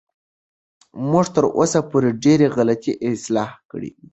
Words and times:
موږ 1.09 1.25
تر 1.35 1.43
اوسه 1.57 1.79
پورې 1.89 2.09
ډېرې 2.23 2.47
غلطۍ 2.55 2.93
اصلاح 3.11 3.49
کړې 3.71 3.89
دي. 3.97 4.07